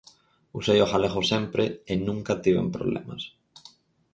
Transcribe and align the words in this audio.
Usei 0.59 0.79
o 0.81 0.89
galego 0.93 1.21
sempre 1.31 1.63
e 1.91 1.93
nunca 2.07 2.33
tiven 2.43 2.67
problemas. 2.75 3.21